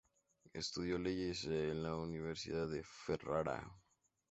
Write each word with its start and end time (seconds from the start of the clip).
Estudió 0.51 0.97
leyes 0.97 1.45
en 1.45 1.83
la 1.83 1.95
universidad 1.95 2.67
de 2.67 2.81
Ferrara. 2.83 3.71